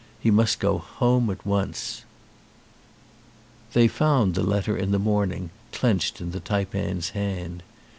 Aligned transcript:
He 0.19 0.31
must 0.31 0.59
go 0.59 0.79
home 0.79 1.29
at 1.29 1.45
once. 1.45 2.05
They 3.73 3.87
found 3.87 4.33
the 4.33 4.41
letter 4.41 4.75
in 4.75 4.89
the 4.89 4.97
morning 4.97 5.51
clenched 5.71 6.19
in 6.19 6.31
the 6.31 6.39
taipan's 6.39 7.09
hand. 7.09 7.61